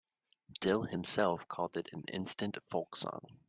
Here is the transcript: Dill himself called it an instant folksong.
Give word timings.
Dill 0.61 0.85
himself 0.85 1.47
called 1.47 1.77
it 1.77 1.89
an 1.93 2.05
instant 2.11 2.55
folksong. 2.67 3.37